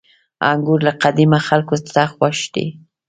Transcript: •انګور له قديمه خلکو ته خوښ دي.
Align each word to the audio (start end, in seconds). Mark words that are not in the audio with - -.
•انګور 0.51 0.79
له 0.87 0.93
قديمه 1.03 1.39
خلکو 1.47 1.75
ته 1.93 2.03
خوښ 2.13 2.39
دي. 2.53 2.67